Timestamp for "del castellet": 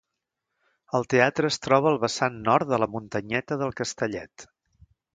3.63-4.51